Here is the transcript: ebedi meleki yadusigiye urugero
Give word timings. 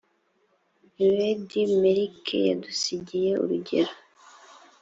ebedi 1.05 1.61
meleki 1.81 2.37
yadusigiye 2.47 3.31
urugero 3.43 3.93